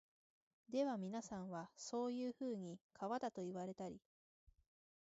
[0.71, 4.01] ではみなさんは、そういうふうに川だと云いわれたり、